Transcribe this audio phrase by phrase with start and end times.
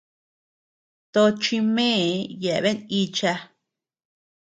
[1.13, 2.03] Tochi mee
[2.43, 3.33] yeabean icha.